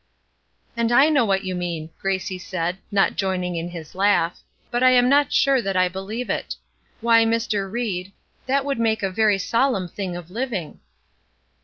[0.75, 4.39] "And I know what you mean," Gracie said, not joining in his laugh;
[4.71, 6.55] "but I am not sure that I believe it.
[7.01, 7.71] Why, Mr.
[7.71, 8.11] Ried,
[8.47, 10.79] that would make a very solemn thing of living."